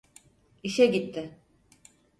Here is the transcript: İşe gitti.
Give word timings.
İşe 0.63 0.85
gitti. 0.85 1.37